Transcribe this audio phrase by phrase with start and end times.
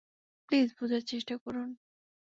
[0.49, 1.69] Please, বুঝার চেষ্টা করুন।